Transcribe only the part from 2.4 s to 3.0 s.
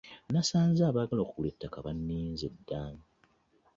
dda.